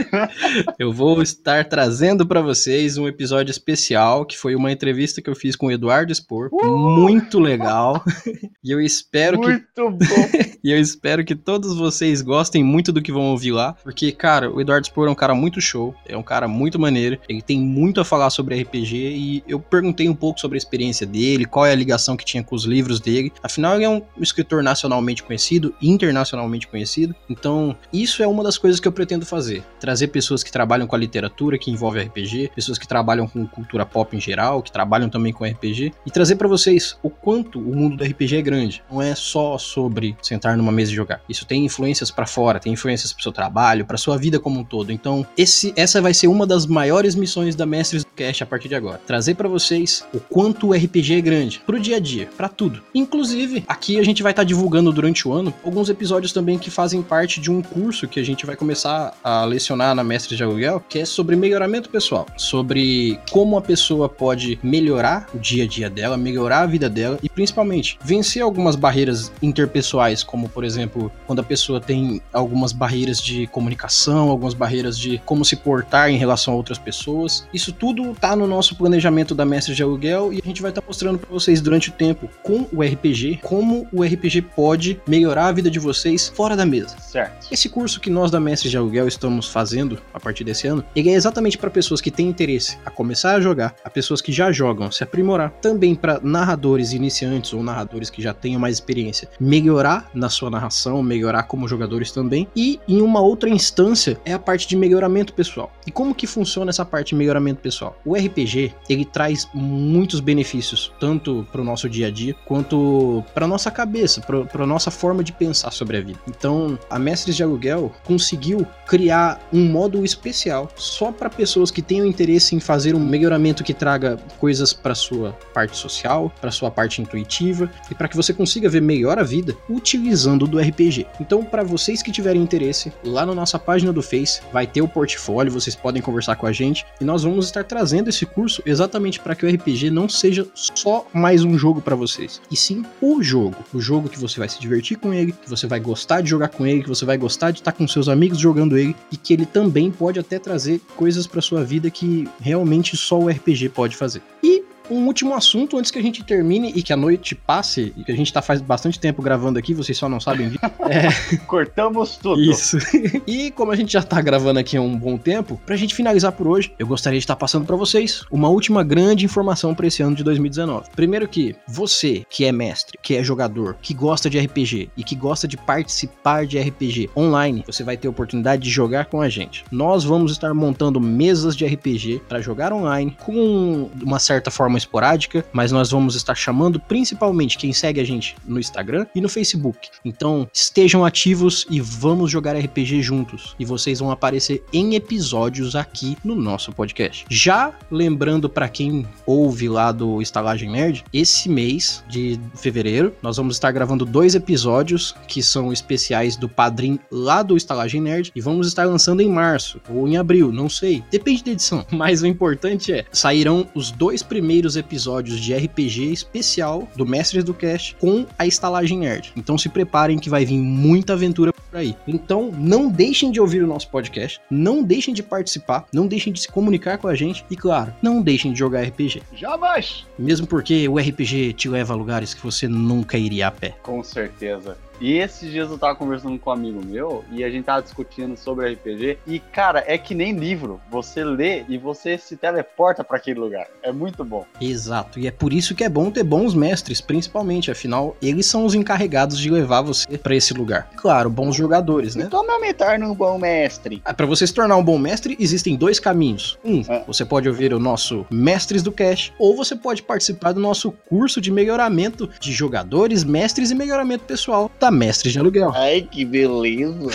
eu 0.78 0.92
vou 0.92 1.22
estar 1.22 1.68
trazendo 1.68 2.26
para 2.26 2.40
vocês 2.40 2.96
um 2.96 3.06
episódio 3.06 3.50
especial 3.50 4.24
que 4.24 4.36
foi 4.36 4.54
uma 4.54 4.72
entrevista 4.72 5.20
que 5.20 5.28
eu 5.28 5.34
fiz 5.34 5.56
com 5.56 5.66
o 5.66 5.72
Eduardo 5.72 6.14
Spor. 6.14 6.48
Uh! 6.52 7.00
Muito 7.00 7.38
legal. 7.38 8.02
e 8.64 8.70
eu 8.70 8.80
espero 8.80 9.38
muito 9.38 9.66
que. 9.74 9.80
Muito 9.80 10.06
bom! 10.06 10.28
e 10.62 10.70
eu 10.70 10.78
espero 10.78 11.24
que 11.24 11.34
todos 11.34 11.76
vocês 11.76 12.22
gostem 12.22 12.62
muito 12.62 12.92
do 12.92 13.02
que 13.02 13.12
vão 13.12 13.30
ouvir 13.30 13.52
lá. 13.52 13.72
Porque, 13.82 14.12
cara, 14.12 14.50
o 14.50 14.60
Eduardo 14.60 14.86
Spor 14.86 15.08
é 15.08 15.10
um 15.10 15.14
cara 15.14 15.34
muito 15.34 15.60
show, 15.60 15.94
é 16.06 16.16
um 16.16 16.22
cara 16.22 16.46
muito 16.46 16.78
maneiro. 16.78 17.18
Ele 17.28 17.42
tem 17.42 17.60
muito 17.60 18.00
a 18.00 18.04
falar 18.04 18.30
sobre 18.30 18.60
RPG 18.60 18.96
e 18.96 19.44
eu 19.46 19.58
perguntei 19.58 20.08
um 20.08 20.14
pouco 20.14 20.40
sobre 20.40 20.56
a 20.56 20.58
experiência 20.58 21.06
dele, 21.06 21.44
qual 21.44 21.66
é 21.66 21.72
a 21.72 21.74
ligação 21.74 22.16
que 22.16 22.24
tinha 22.24 22.42
com 22.42 22.54
os 22.54 22.64
livros 22.64 23.00
dele. 23.00 23.32
Afinal, 23.42 23.74
ele 23.74 23.84
é 23.84 23.88
um 23.88 24.02
escritor 24.18 24.62
nacionalmente 24.62 25.22
conhecido, 25.22 25.74
internacionalmente 25.80 26.66
conhecido. 26.66 27.14
Então, 27.28 27.76
isso 27.92 28.22
é 28.22 28.26
uma 28.26 28.42
das 28.42 28.58
coisas 28.58 28.80
que 28.80 28.88
eu 28.88 28.92
pretendo 28.92 29.26
fazer. 29.26 29.62
Trazer 29.78 30.08
pessoas 30.08 30.42
que 30.42 30.52
trabalham 30.52 30.86
com 30.86 30.96
a 30.96 30.98
literatura 30.98 31.58
que 31.58 31.70
envolve 31.70 32.00
RPG, 32.00 32.52
pessoas 32.54 32.78
que 32.78 32.86
trabalham 32.86 33.26
com 33.26 33.46
cultura 33.46 33.86
pop 33.86 34.16
em 34.16 34.20
geral, 34.20 34.62
que 34.62 34.72
trabalham 34.72 35.08
também 35.08 35.32
com 35.32 35.44
RPG, 35.44 35.92
e 36.06 36.10
trazer 36.10 36.36
para 36.36 36.48
vocês 36.48 36.96
o 37.02 37.10
quanto 37.10 37.58
o 37.58 37.74
mundo 37.74 37.96
do 37.96 38.04
RPG 38.04 38.19
RPG 38.20 38.36
é 38.36 38.42
grande. 38.42 38.82
Não 38.90 39.00
é 39.00 39.14
só 39.14 39.56
sobre 39.56 40.14
sentar 40.20 40.56
numa 40.56 40.70
mesa 40.70 40.92
e 40.92 40.94
jogar. 40.94 41.22
Isso 41.28 41.46
tem 41.46 41.64
influências 41.64 42.10
para 42.10 42.26
fora, 42.26 42.60
tem 42.60 42.72
influências 42.72 43.12
pro 43.12 43.22
seu 43.22 43.32
trabalho, 43.32 43.86
pra 43.86 43.96
sua 43.96 44.18
vida 44.18 44.38
como 44.38 44.60
um 44.60 44.64
todo. 44.64 44.92
Então, 44.92 45.26
esse, 45.36 45.72
essa 45.74 46.02
vai 46.02 46.12
ser 46.12 46.28
uma 46.28 46.46
das 46.46 46.66
maiores 46.66 47.14
missões 47.14 47.56
da 47.56 47.64
Mestres 47.64 48.04
do 48.04 48.10
Cast 48.10 48.42
a 48.42 48.46
partir 48.46 48.68
de 48.68 48.74
agora. 48.74 49.00
Trazer 49.06 49.34
para 49.34 49.48
vocês 49.48 50.04
o 50.12 50.20
quanto 50.20 50.68
o 50.68 50.72
RPG 50.72 51.14
é 51.14 51.20
grande, 51.20 51.62
pro 51.64 51.80
dia 51.80 51.96
a 51.96 52.00
dia, 52.00 52.28
para 52.36 52.48
tudo. 52.48 52.82
Inclusive, 52.94 53.64
aqui 53.66 53.98
a 53.98 54.02
gente 54.02 54.22
vai 54.22 54.32
estar 54.32 54.42
tá 54.42 54.46
divulgando 54.46 54.92
durante 54.92 55.26
o 55.26 55.32
ano 55.32 55.52
alguns 55.64 55.88
episódios 55.88 56.32
também 56.32 56.58
que 56.58 56.70
fazem 56.70 57.02
parte 57.02 57.40
de 57.40 57.50
um 57.50 57.62
curso 57.62 58.06
que 58.06 58.20
a 58.20 58.24
gente 58.24 58.44
vai 58.44 58.56
começar 58.56 59.14
a 59.24 59.44
lecionar 59.44 59.94
na 59.94 60.04
Mestres 60.04 60.36
de 60.36 60.44
Aluguel, 60.44 60.82
que 60.88 60.98
é 60.98 61.04
sobre 61.04 61.36
melhoramento 61.36 61.88
pessoal, 61.88 62.26
sobre 62.36 63.18
como 63.30 63.56
a 63.56 63.62
pessoa 63.62 64.08
pode 64.08 64.58
melhorar 64.62 65.28
o 65.34 65.38
dia 65.38 65.64
a 65.64 65.66
dia 65.66 65.88
dela, 65.88 66.16
melhorar 66.16 66.60
a 66.60 66.66
vida 66.66 66.88
dela 66.88 67.18
e 67.22 67.28
principalmente 67.28 67.98
vencer 68.10 68.42
algumas 68.42 68.74
barreiras 68.74 69.30
interpessoais, 69.40 70.24
como 70.24 70.48
por 70.48 70.64
exemplo, 70.64 71.12
quando 71.28 71.38
a 71.38 71.44
pessoa 71.44 71.80
tem 71.80 72.20
algumas 72.32 72.72
barreiras 72.72 73.22
de 73.22 73.46
comunicação, 73.46 74.30
algumas 74.30 74.52
barreiras 74.52 74.98
de 74.98 75.18
como 75.24 75.44
se 75.44 75.54
portar 75.54 76.10
em 76.10 76.16
relação 76.16 76.54
a 76.54 76.56
outras 76.56 76.76
pessoas. 76.76 77.46
Isso 77.54 77.72
tudo 77.72 78.12
tá 78.14 78.34
no 78.34 78.48
nosso 78.48 78.74
planejamento 78.74 79.32
da 79.32 79.44
Mestre 79.44 79.76
de 79.76 79.82
Aluguel 79.84 80.32
e 80.32 80.40
a 80.42 80.44
gente 80.44 80.60
vai 80.60 80.72
estar 80.72 80.80
tá 80.80 80.86
mostrando 80.88 81.20
para 81.20 81.30
vocês 81.30 81.60
durante 81.60 81.90
o 81.90 81.92
tempo 81.92 82.28
com 82.42 82.66
o 82.72 82.82
RPG 82.82 83.38
como 83.42 83.86
o 83.92 84.02
RPG 84.02 84.42
pode 84.56 85.00
melhorar 85.06 85.46
a 85.46 85.52
vida 85.52 85.70
de 85.70 85.78
vocês 85.78 86.28
fora 86.34 86.56
da 86.56 86.66
mesa. 86.66 86.96
Certo. 86.98 87.46
Esse 87.48 87.68
curso 87.68 88.00
que 88.00 88.10
nós 88.10 88.28
da 88.28 88.40
Mestre 88.40 88.68
de 88.68 88.76
Aluguel 88.76 89.06
estamos 89.06 89.46
fazendo 89.46 90.00
a 90.12 90.18
partir 90.18 90.42
desse 90.42 90.66
ano, 90.66 90.84
ele 90.96 91.10
é 91.10 91.14
exatamente 91.14 91.56
para 91.56 91.70
pessoas 91.70 92.00
que 92.00 92.10
têm 92.10 92.28
interesse 92.28 92.76
a 92.84 92.90
começar 92.90 93.36
a 93.36 93.40
jogar, 93.40 93.76
a 93.84 93.88
pessoas 93.88 94.20
que 94.20 94.32
já 94.32 94.50
jogam, 94.50 94.90
se 94.90 95.04
aprimorar, 95.04 95.52
também 95.62 95.94
para 95.94 96.18
narradores 96.20 96.92
iniciantes 96.92 97.52
ou 97.52 97.62
narradores 97.62 97.99
jogadores 98.00 98.10
que 98.10 98.22
já 98.22 98.32
tenham 98.32 98.60
mais 98.60 98.76
experiência 98.76 99.28
melhorar 99.38 100.10
na 100.14 100.28
sua 100.28 100.50
narração, 100.50 101.02
melhorar 101.02 101.44
como 101.44 101.68
jogadores 101.68 102.10
também. 102.12 102.48
E 102.56 102.80
em 102.88 103.02
uma 103.02 103.20
outra 103.20 103.48
instância 103.48 104.18
é 104.24 104.32
a 104.32 104.38
parte 104.38 104.66
de 104.66 104.76
melhoramento 104.76 105.32
pessoal. 105.34 105.72
E 105.86 105.90
como 105.90 106.14
que 106.14 106.26
funciona 106.26 106.70
essa 106.70 106.84
parte 106.84 107.10
de 107.10 107.14
melhoramento 107.16 107.60
pessoal? 107.60 107.96
O 108.04 108.14
RPG, 108.14 108.74
ele 108.88 109.04
traz 109.04 109.48
muitos 109.52 110.20
benefícios, 110.20 110.92
tanto 110.98 111.46
para 111.52 111.60
o 111.60 111.64
nosso 111.64 111.88
dia 111.88 112.06
a 112.06 112.10
dia, 112.10 112.34
quanto 112.46 113.24
para 113.34 113.46
nossa 113.46 113.70
cabeça, 113.70 114.20
para 114.20 114.66
nossa 114.66 114.90
forma 114.90 115.22
de 115.22 115.32
pensar 115.32 115.70
sobre 115.70 115.96
a 115.98 116.00
vida. 116.00 116.18
Então, 116.28 116.78
a 116.88 116.98
Mestres 116.98 117.36
de 117.36 117.42
Aluguel 117.42 117.92
conseguiu 118.04 118.66
criar 118.86 119.40
um 119.52 119.64
módulo 119.66 120.04
especial 120.04 120.70
só 120.76 121.12
para 121.12 121.28
pessoas 121.28 121.70
que 121.70 121.82
tenham 121.82 122.06
interesse 122.06 122.54
em 122.54 122.60
fazer 122.60 122.94
um 122.94 123.00
melhoramento 123.00 123.64
que 123.64 123.74
traga 123.74 124.18
coisas 124.38 124.72
para 124.72 124.94
sua 124.94 125.32
parte 125.52 125.76
social, 125.76 126.32
para 126.40 126.50
sua 126.50 126.70
parte 126.70 127.02
intuitiva 127.02 127.70
e 127.90 127.94
para 127.94 128.08
que 128.08 128.16
você 128.16 128.32
consiga 128.32 128.68
ver 128.68 128.82
melhor 128.82 129.18
a 129.18 129.22
vida 129.22 129.56
utilizando 129.68 130.46
do 130.46 130.58
RPG. 130.58 131.06
Então, 131.20 131.44
para 131.44 131.62
vocês 131.62 132.02
que 132.02 132.12
tiverem 132.12 132.42
interesse, 132.42 132.92
lá 133.04 133.24
na 133.24 133.34
nossa 133.34 133.58
página 133.58 133.92
do 133.92 134.02
Face 134.02 134.40
vai 134.52 134.66
ter 134.66 134.82
o 134.82 134.88
portfólio, 134.88 135.52
vocês 135.52 135.74
podem 135.76 136.02
conversar 136.02 136.36
com 136.36 136.46
a 136.46 136.52
gente 136.52 136.84
e 137.00 137.04
nós 137.04 137.22
vamos 137.22 137.46
estar 137.46 137.64
trazendo 137.64 138.08
esse 138.08 138.26
curso 138.26 138.62
exatamente 138.66 139.20
para 139.20 139.34
que 139.34 139.44
o 139.44 139.48
RPG 139.48 139.90
não 139.90 140.08
seja 140.08 140.46
só 140.54 141.06
mais 141.12 141.44
um 141.44 141.58
jogo 141.58 141.80
para 141.80 141.96
vocês, 141.96 142.40
e 142.50 142.56
sim 142.56 142.84
o 143.00 143.22
jogo, 143.22 143.56
o 143.72 143.80
jogo 143.80 144.08
que 144.08 144.18
você 144.18 144.38
vai 144.38 144.48
se 144.48 144.60
divertir 144.60 144.98
com 144.98 145.12
ele, 145.12 145.32
que 145.32 145.48
você 145.48 145.66
vai 145.66 145.80
gostar 145.80 146.20
de 146.20 146.30
jogar 146.30 146.48
com 146.48 146.66
ele, 146.66 146.82
que 146.82 146.88
você 146.88 147.04
vai 147.04 147.16
gostar 147.16 147.50
de 147.50 147.60
estar 147.60 147.72
com 147.72 147.86
seus 147.86 148.08
amigos 148.08 148.38
jogando 148.38 148.78
ele 148.78 148.94
e 149.10 149.16
que 149.16 149.32
ele 149.32 149.46
também 149.46 149.90
pode 149.90 150.18
até 150.18 150.38
trazer 150.38 150.80
coisas 150.96 151.26
para 151.26 151.40
sua 151.40 151.64
vida 151.64 151.90
que 151.90 152.28
realmente 152.40 152.96
só 152.96 153.18
o 153.18 153.28
RPG 153.28 153.70
pode 153.70 153.96
fazer. 153.96 154.22
E 154.42 154.59
um 154.90 155.06
último 155.06 155.34
assunto 155.34 155.78
antes 155.78 155.90
que 155.90 155.98
a 155.98 156.02
gente 156.02 156.22
termine 156.22 156.72
e 156.74 156.82
que 156.82 156.92
a 156.92 156.96
noite 156.96 157.34
passe, 157.34 157.92
e 157.96 158.04
que 158.04 158.12
a 158.12 158.16
gente 158.16 158.32
tá 158.32 158.42
faz 158.42 158.60
bastante 158.60 158.98
tempo 158.98 159.22
gravando 159.22 159.58
aqui, 159.58 159.72
vocês 159.72 159.96
só 159.96 160.08
não 160.08 160.20
sabem 160.20 160.50
É... 160.90 161.36
Cortamos 161.46 162.16
tudo. 162.16 162.40
Isso. 162.40 162.78
e 163.26 163.50
como 163.52 163.70
a 163.70 163.76
gente 163.76 163.92
já 163.92 164.02
tá 164.02 164.20
gravando 164.20 164.58
aqui 164.58 164.76
há 164.76 164.80
um 164.80 164.96
bom 164.96 165.16
tempo, 165.16 165.60
pra 165.64 165.76
gente 165.76 165.94
finalizar 165.94 166.32
por 166.32 166.48
hoje, 166.48 166.72
eu 166.78 166.86
gostaria 166.86 167.18
de 167.18 167.22
estar 167.22 167.36
passando 167.36 167.64
para 167.64 167.76
vocês 167.76 168.24
uma 168.30 168.48
última 168.48 168.82
grande 168.82 169.24
informação 169.24 169.74
para 169.74 169.86
esse 169.86 170.02
ano 170.02 170.16
de 170.16 170.24
2019. 170.24 170.90
Primeiro 170.96 171.28
que 171.28 171.54
você, 171.68 172.24
que 172.28 172.44
é 172.44 172.52
mestre, 172.52 172.98
que 173.00 173.14
é 173.14 173.22
jogador, 173.22 173.76
que 173.80 173.94
gosta 173.94 174.28
de 174.28 174.38
RPG 174.38 174.90
e 174.96 175.04
que 175.04 175.14
gosta 175.14 175.46
de 175.46 175.56
participar 175.56 176.46
de 176.46 176.58
RPG 176.58 177.10
online, 177.16 177.62
você 177.66 177.84
vai 177.84 177.96
ter 177.96 178.08
a 178.08 178.10
oportunidade 178.10 178.62
de 178.62 178.70
jogar 178.70 179.06
com 179.06 179.20
a 179.20 179.28
gente. 179.28 179.64
Nós 179.70 180.02
vamos 180.02 180.32
estar 180.32 180.52
montando 180.54 181.00
mesas 181.00 181.56
de 181.56 181.64
RPG 181.64 182.22
para 182.28 182.40
jogar 182.40 182.72
online 182.72 183.16
com 183.24 183.90
uma 184.02 184.18
certa 184.18 184.50
forma 184.50 184.79
esporádica, 184.80 185.44
mas 185.52 185.72
nós 185.72 185.90
vamos 185.90 186.14
estar 186.14 186.34
chamando 186.34 186.80
principalmente 186.80 187.58
quem 187.58 187.72
segue 187.72 188.00
a 188.00 188.04
gente 188.04 188.36
no 188.46 188.58
Instagram 188.58 189.06
e 189.14 189.20
no 189.20 189.28
Facebook. 189.28 189.88
Então 190.04 190.48
estejam 190.52 191.04
ativos 191.04 191.66
e 191.70 191.80
vamos 191.80 192.30
jogar 192.30 192.56
RPG 192.56 193.02
juntos. 193.02 193.54
E 193.58 193.64
vocês 193.64 194.00
vão 194.00 194.10
aparecer 194.10 194.64
em 194.72 194.94
episódios 194.94 195.76
aqui 195.76 196.16
no 196.24 196.34
nosso 196.34 196.72
podcast. 196.72 197.24
Já 197.28 197.72
lembrando 197.90 198.48
para 198.48 198.68
quem 198.68 199.06
ouve 199.26 199.68
lá 199.68 199.92
do 199.92 200.20
Estalagem 200.20 200.70
Nerd, 200.70 201.04
esse 201.12 201.48
mês 201.48 202.02
de 202.08 202.38
fevereiro 202.54 203.14
nós 203.22 203.36
vamos 203.36 203.56
estar 203.56 203.70
gravando 203.72 204.04
dois 204.04 204.34
episódios 204.34 205.14
que 205.28 205.42
são 205.42 205.72
especiais 205.72 206.36
do 206.36 206.48
Padrim 206.48 206.98
lá 207.10 207.42
do 207.42 207.56
Estalagem 207.56 208.00
Nerd 208.00 208.32
e 208.34 208.40
vamos 208.40 208.66
estar 208.66 208.84
lançando 208.84 209.20
em 209.20 209.28
março 209.28 209.80
ou 209.88 210.08
em 210.08 210.16
abril, 210.16 210.52
não 210.52 210.68
sei, 210.68 211.02
depende 211.10 211.44
da 211.44 211.52
edição. 211.52 211.86
Mas 211.90 212.22
o 212.22 212.26
importante 212.26 212.92
é 212.92 213.04
sairão 213.12 213.68
os 213.74 213.90
dois 213.90 214.22
primeiros 214.22 214.69
primeiros 214.70 214.76
episódios 214.76 215.40
de 215.40 215.54
RPG 215.54 216.12
especial 216.12 216.88
do 216.96 217.06
Mestres 217.06 217.44
do 217.44 217.54
Cast 217.54 217.96
com 217.96 218.26
a 218.38 218.46
estalagem 218.46 218.98
nerd. 218.98 219.32
Então 219.36 219.58
se 219.58 219.68
preparem 219.68 220.18
que 220.18 220.30
vai 220.30 220.44
vir 220.44 220.58
muita 220.58 221.14
aventura 221.14 221.52
por 221.52 221.78
aí. 221.78 221.96
Então 222.06 222.50
não 222.52 222.88
deixem 222.88 223.30
de 223.30 223.40
ouvir 223.40 223.62
o 223.62 223.66
nosso 223.66 223.88
podcast, 223.88 224.40
não 224.50 224.82
deixem 224.82 225.14
de 225.14 225.22
participar, 225.22 225.86
não 225.92 226.06
deixem 226.06 226.32
de 226.32 226.40
se 226.40 226.48
comunicar 226.48 226.98
com 226.98 227.08
a 227.08 227.14
gente 227.14 227.44
e 227.50 227.56
claro, 227.56 227.92
não 228.02 228.22
deixem 228.22 228.52
de 228.52 228.58
jogar 228.58 228.82
RPG. 228.82 229.22
Jamais! 229.34 230.06
Mesmo 230.18 230.46
porque 230.46 230.88
o 230.88 230.98
RPG 230.98 231.54
te 231.54 231.68
leva 231.68 231.92
a 231.92 231.96
lugares 231.96 232.34
que 232.34 232.42
você 232.42 232.68
nunca 232.68 233.18
iria 233.18 233.48
a 233.48 233.50
pé. 233.50 233.74
Com 233.82 234.02
certeza. 234.02 234.76
E 235.00 235.16
esses 235.16 235.50
dias 235.50 235.70
eu 235.70 235.78
tava 235.78 235.94
conversando 235.96 236.38
com 236.38 236.50
um 236.50 236.52
amigo 236.52 236.84
meu 236.84 237.24
e 237.32 237.42
a 237.42 237.50
gente 237.50 237.64
tava 237.64 237.80
discutindo 237.82 238.36
sobre 238.36 238.70
RPG. 238.72 239.18
E, 239.26 239.38
cara, 239.38 239.82
é 239.86 239.96
que 239.96 240.14
nem 240.14 240.32
livro. 240.36 240.78
Você 240.90 241.24
lê 241.24 241.64
e 241.68 241.78
você 241.78 242.18
se 242.18 242.36
teleporta 242.36 243.02
pra 243.02 243.16
aquele 243.16 243.40
lugar. 243.40 243.66
É 243.82 243.90
muito 243.90 244.22
bom. 244.24 244.44
Exato, 244.60 245.18
e 245.18 245.26
é 245.26 245.30
por 245.30 245.52
isso 245.54 245.74
que 245.74 245.84
é 245.84 245.88
bom 245.88 246.10
ter 246.10 246.22
bons 246.22 246.54
mestres, 246.54 247.00
principalmente, 247.00 247.70
afinal, 247.70 248.14
eles 248.20 248.44
são 248.46 248.64
os 248.66 248.74
encarregados 248.74 249.38
de 249.38 249.50
levar 249.50 249.80
você 249.80 250.18
pra 250.18 250.34
esse 250.36 250.52
lugar. 250.52 250.90
Claro, 250.96 251.30
bons 251.30 251.56
jogadores, 251.56 252.14
né? 252.14 252.28
Como 252.30 252.50
eu 252.52 252.60
me 252.60 252.74
torno 252.74 253.10
um 253.10 253.14
bom 253.14 253.38
mestre? 253.38 254.02
Ah, 254.04 254.12
Pra 254.12 254.26
você 254.26 254.46
se 254.46 254.52
tornar 254.52 254.76
um 254.76 254.84
bom 254.84 254.98
mestre, 254.98 255.34
existem 255.40 255.76
dois 255.76 255.98
caminhos. 255.98 256.58
Um, 256.62 256.82
É. 256.88 257.04
você 257.06 257.24
pode 257.24 257.48
ouvir 257.48 257.72
o 257.72 257.78
nosso 257.78 258.26
Mestres 258.30 258.82
do 258.82 258.92
Cash, 258.92 259.32
ou 259.38 259.56
você 259.56 259.74
pode 259.74 260.02
participar 260.02 260.52
do 260.52 260.60
nosso 260.60 260.92
curso 261.08 261.40
de 261.40 261.50
melhoramento 261.50 262.28
de 262.38 262.52
jogadores, 262.52 263.24
mestres 263.24 263.70
e 263.70 263.74
melhoramento 263.74 264.24
pessoal 264.24 264.70
Mestres 264.90 265.32
de 265.32 265.38
Aluguel. 265.38 265.72
Ai, 265.74 266.02
que 266.02 266.24
beleza. 266.24 267.10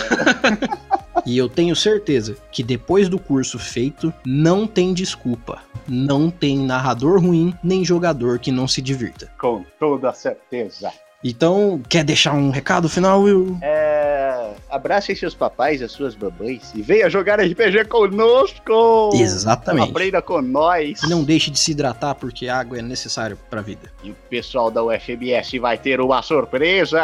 E 1.24 1.36
eu 1.36 1.48
tenho 1.48 1.74
certeza 1.74 2.36
que 2.52 2.62
depois 2.62 3.08
do 3.08 3.18
curso 3.18 3.58
feito, 3.58 4.14
não 4.24 4.66
tem 4.66 4.94
desculpa. 4.94 5.60
Não 5.88 6.30
tem 6.30 6.58
narrador 6.58 7.20
ruim, 7.20 7.54
nem 7.62 7.84
jogador 7.84 8.38
que 8.38 8.52
não 8.52 8.68
se 8.68 8.80
divirta. 8.80 9.30
Com 9.38 9.64
toda 9.78 10.12
certeza. 10.12 10.92
Então, 11.28 11.80
quer 11.88 12.04
deixar 12.04 12.34
um 12.34 12.50
recado 12.50 12.88
final, 12.88 13.22
Will? 13.22 13.58
É. 13.60 14.54
Abracem 14.70 15.14
seus 15.16 15.34
papais 15.34 15.80
e 15.80 15.84
as 15.84 15.90
suas 15.90 16.14
mamães 16.14 16.72
e 16.74 16.82
venha 16.82 17.10
jogar 17.10 17.40
RPG 17.40 17.86
conosco! 17.86 19.10
Exatamente. 19.14 19.90
Aprenda 19.90 20.22
com 20.22 20.40
nós! 20.40 21.00
Não 21.08 21.24
deixe 21.24 21.50
de 21.50 21.58
se 21.58 21.72
hidratar 21.72 22.14
porque 22.14 22.48
água 22.48 22.78
é 22.78 22.82
necessário 22.82 23.38
pra 23.50 23.60
vida. 23.60 23.90
E 24.04 24.10
o 24.10 24.16
pessoal 24.28 24.70
da 24.70 24.84
UFMS 24.84 25.58
vai 25.58 25.78
ter 25.78 26.00
uma 26.00 26.22
surpresa! 26.22 27.00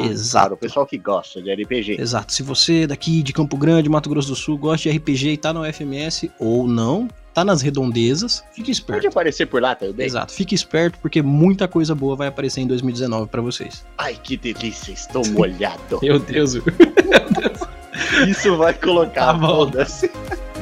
Exato. 0.00 0.46
Para 0.46 0.54
o 0.54 0.58
pessoal 0.58 0.86
que 0.86 0.96
gosta 0.96 1.42
de 1.42 1.52
RPG. 1.52 2.00
Exato. 2.00 2.32
Se 2.32 2.42
você 2.42 2.86
daqui 2.86 3.22
de 3.22 3.32
Campo 3.32 3.56
Grande, 3.56 3.88
Mato 3.88 4.08
Grosso 4.08 4.28
do 4.28 4.36
Sul, 4.36 4.56
gosta 4.56 4.88
de 4.88 4.96
RPG 4.96 5.30
e 5.30 5.36
tá 5.36 5.52
na 5.52 5.60
UFMS 5.60 6.30
ou 6.38 6.66
não, 6.66 7.08
tá 7.32 7.44
nas 7.44 7.62
redondezas, 7.62 8.44
fique 8.52 8.66
Pode 8.66 8.70
esperto. 8.70 9.08
aparecer 9.08 9.46
por 9.46 9.62
lá 9.62 9.74
também. 9.74 10.06
Exato, 10.06 10.32
fique 10.32 10.54
esperto 10.54 10.98
porque 11.00 11.22
muita 11.22 11.68
coisa 11.68 11.94
boa 11.94 12.16
vai 12.16 12.28
aparecer 12.28 12.60
em 12.60 12.66
2019 12.66 13.28
pra 13.28 13.40
vocês. 13.40 13.84
Ai, 13.98 14.18
que 14.22 14.36
delícia, 14.36 14.92
estou 14.92 15.26
molhado. 15.28 16.00
Meu 16.02 16.18
Deus, 16.18 16.54
Isso 18.28 18.56
vai 18.56 18.74
colocar. 18.74 19.32
Tá. 19.32 19.38
Foda-se. 19.38 20.10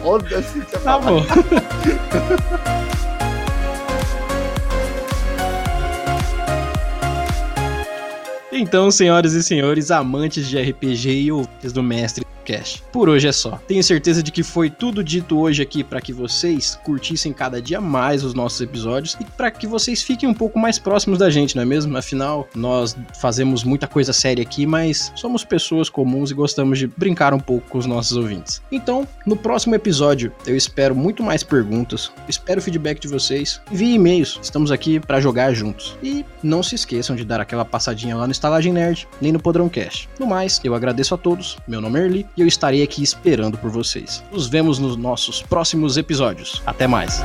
você 0.02 0.78
tá 0.78 0.98
bom. 0.98 1.22
Então, 8.50 8.90
senhoras 8.90 9.34
e 9.34 9.42
senhores, 9.42 9.90
amantes 9.90 10.48
de 10.48 10.58
RPG 10.58 11.10
e 11.22 11.30
ouvintes 11.32 11.72
do 11.72 11.82
Mestre 11.82 12.24
Cast, 12.48 12.82
por 12.90 13.10
hoje 13.10 13.28
é 13.28 13.32
só. 13.32 13.60
Tenho 13.68 13.84
certeza 13.84 14.22
de 14.22 14.32
que 14.32 14.42
foi 14.42 14.70
tudo 14.70 15.04
dito 15.04 15.38
hoje 15.38 15.60
aqui 15.60 15.84
para 15.84 16.00
que 16.00 16.14
vocês 16.14 16.80
curtissem 16.82 17.30
cada 17.30 17.60
dia 17.60 17.78
mais 17.78 18.24
os 18.24 18.32
nossos 18.32 18.58
episódios 18.62 19.14
e 19.20 19.24
para 19.24 19.50
que 19.50 19.66
vocês 19.66 20.02
fiquem 20.02 20.26
um 20.26 20.32
pouco 20.32 20.58
mais 20.58 20.78
próximos 20.78 21.18
da 21.18 21.28
gente, 21.28 21.54
não 21.54 21.62
é 21.62 21.66
mesmo? 21.66 21.94
Afinal, 21.94 22.48
nós 22.54 22.96
fazemos 23.20 23.64
muita 23.64 23.86
coisa 23.86 24.14
séria 24.14 24.40
aqui, 24.40 24.64
mas 24.64 25.12
somos 25.14 25.44
pessoas 25.44 25.90
comuns 25.90 26.30
e 26.30 26.34
gostamos 26.34 26.78
de 26.78 26.86
brincar 26.86 27.34
um 27.34 27.38
pouco 27.38 27.68
com 27.68 27.76
os 27.76 27.84
nossos 27.84 28.16
ouvintes. 28.16 28.62
Então, 28.72 29.06
no 29.26 29.36
próximo 29.36 29.74
episódio, 29.74 30.32
eu 30.46 30.56
espero 30.56 30.94
muito 30.94 31.22
mais 31.22 31.42
perguntas, 31.42 32.10
espero 32.26 32.60
o 32.60 32.62
feedback 32.62 32.98
de 32.98 33.08
vocês, 33.08 33.60
envie 33.70 33.92
e-mails, 33.92 34.40
estamos 34.42 34.72
aqui 34.72 34.98
para 34.98 35.20
jogar 35.20 35.52
juntos. 35.52 35.98
E 36.02 36.24
não 36.42 36.62
se 36.62 36.74
esqueçam 36.74 37.14
de 37.14 37.26
dar 37.26 37.42
aquela 37.42 37.64
passadinha 37.64 38.16
lá 38.16 38.26
no 38.26 38.32
Estalagem 38.32 38.72
Nerd, 38.72 39.06
nem 39.20 39.32
no 39.32 39.38
Podrão 39.38 39.68
Cast. 39.68 40.08
No 40.18 40.26
mais, 40.26 40.58
eu 40.64 40.74
agradeço 40.74 41.14
a 41.14 41.18
todos, 41.18 41.58
meu 41.68 41.82
nome 41.82 42.00
é 42.00 42.04
Erli 42.04 42.26
e 42.38 42.40
eu 42.40 42.46
estarei 42.46 42.84
aqui 42.84 43.02
esperando 43.02 43.58
por 43.58 43.68
vocês. 43.68 44.22
Nos 44.30 44.46
vemos 44.46 44.78
nos 44.78 44.96
nossos 44.96 45.42
próximos 45.42 45.96
episódios. 45.96 46.62
Até 46.64 46.86
mais! 46.86 47.20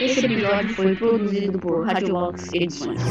Esse 0.00 0.24
episódio 0.24 0.74
foi 0.74 0.94
produzido 0.94 1.58
por 1.58 1.84
Radiobox 1.84 2.48
Edições. 2.54 3.02